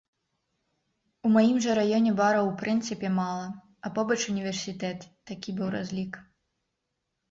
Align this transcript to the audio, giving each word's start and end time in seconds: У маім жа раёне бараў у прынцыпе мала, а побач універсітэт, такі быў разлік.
У 1.29 1.31
маім 1.35 1.57
жа 1.65 1.75
раёне 1.81 2.15
бараў 2.21 2.49
у 2.53 2.55
прынцыпе 2.63 3.13
мала, 3.21 3.47
а 3.85 3.95
побач 4.01 4.21
універсітэт, 4.35 4.99
такі 5.33 5.49
быў 5.63 5.67
разлік. 5.81 6.13